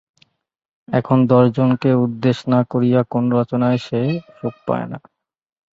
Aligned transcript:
এখন 0.87 1.17
দশজনকে 1.27 1.89
উদ্দেশ 2.05 2.37
না 2.47 2.59
করিয়া 2.71 2.99
কোনো 3.09 3.27
রচনায় 3.37 3.79
সে 3.81 4.01
সুখ 4.37 4.55
পায় 4.67 4.87
না। 4.91 4.99